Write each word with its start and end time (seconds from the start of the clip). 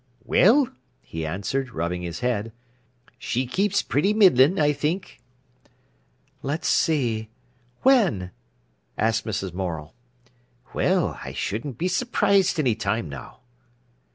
"Well," 0.25 0.67
he 1.03 1.27
answered, 1.27 1.69
rubbing 1.73 2.01
his 2.01 2.21
head, 2.21 2.51
"she 3.19 3.45
keeps 3.45 3.83
pretty 3.83 4.15
middlin', 4.15 4.57
I 4.59 4.73
think." 4.73 5.21
"Let's 6.41 6.67
see—when?" 6.67 8.31
asked 8.97 9.25
Mrs. 9.25 9.53
Morel. 9.53 9.93
"Well, 10.73 11.19
I 11.23 11.33
shouldn't 11.33 11.77
be 11.77 11.87
surprised 11.87 12.59
any 12.59 12.73
time 12.73 13.09
now." 13.09 13.41